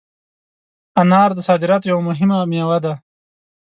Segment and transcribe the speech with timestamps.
[1.01, 2.93] انار د صادراتو یوه مهمه مېوه ده.